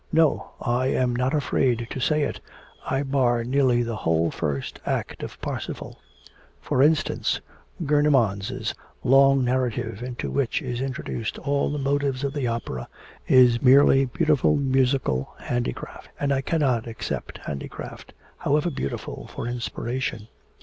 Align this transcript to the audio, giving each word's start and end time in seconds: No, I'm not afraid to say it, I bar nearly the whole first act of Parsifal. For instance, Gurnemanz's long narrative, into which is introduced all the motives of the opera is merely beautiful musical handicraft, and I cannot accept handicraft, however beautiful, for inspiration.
No, 0.11 0.53
I'm 0.59 1.15
not 1.15 1.35
afraid 1.35 1.85
to 1.91 1.99
say 1.99 2.23
it, 2.23 2.39
I 2.89 3.03
bar 3.03 3.43
nearly 3.43 3.83
the 3.83 3.97
whole 3.97 4.31
first 4.31 4.79
act 4.83 5.21
of 5.21 5.39
Parsifal. 5.41 5.99
For 6.59 6.81
instance, 6.81 7.39
Gurnemanz's 7.85 8.73
long 9.03 9.45
narrative, 9.45 10.01
into 10.01 10.31
which 10.31 10.59
is 10.59 10.81
introduced 10.81 11.37
all 11.37 11.69
the 11.71 11.77
motives 11.77 12.23
of 12.23 12.33
the 12.33 12.47
opera 12.47 12.87
is 13.27 13.61
merely 13.61 14.05
beautiful 14.05 14.55
musical 14.55 15.35
handicraft, 15.37 16.09
and 16.19 16.33
I 16.33 16.41
cannot 16.41 16.87
accept 16.87 17.37
handicraft, 17.37 18.11
however 18.39 18.71
beautiful, 18.71 19.27
for 19.27 19.45
inspiration. 19.45 20.29